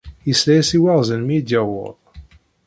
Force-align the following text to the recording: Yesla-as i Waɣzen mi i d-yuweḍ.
Yesla-as 0.27 0.69
i 0.77 0.79
Waɣzen 0.83 1.21
mi 1.23 1.33
i 1.37 1.41
d-yuweḍ. 1.41 1.97